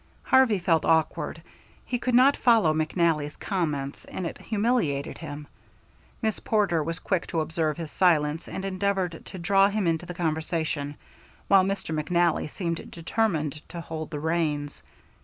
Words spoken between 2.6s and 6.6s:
McNally's comments, and it humiliated him. Miss